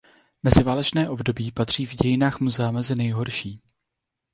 Meziválečné 0.43 1.09
období 1.09 1.51
patří 1.51 1.85
v 1.85 1.93
dějinách 1.95 2.39
muzea 2.39 2.71
mezi 2.71 2.95
nejhorší. 2.95 3.61